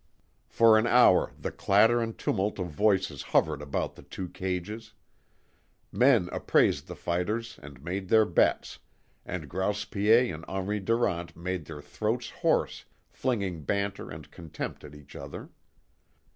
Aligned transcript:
For 0.47 0.79
an 0.79 0.87
hour 0.87 1.31
the 1.37 1.51
clatter 1.51 2.01
and 2.01 2.17
tumult 2.17 2.57
of 2.57 2.65
voices 2.71 3.21
hovered 3.21 3.61
about 3.61 3.93
the 3.93 4.01
two 4.01 4.29
cages. 4.29 4.93
Men 5.91 6.27
appraised 6.31 6.87
the 6.87 6.95
fighters 6.95 7.59
and 7.61 7.83
made 7.83 8.09
their 8.09 8.25
bets, 8.25 8.79
and 9.27 9.47
Grouse 9.47 9.85
Piet 9.85 10.33
and 10.33 10.43
Henri 10.47 10.79
Durant 10.79 11.35
made 11.35 11.65
their 11.65 11.83
throats 11.83 12.31
hoarse 12.31 12.85
flinging 13.11 13.61
banter 13.61 14.09
and 14.09 14.31
contempt 14.31 14.83
at 14.83 14.95
each 14.95 15.15
other. 15.15 15.51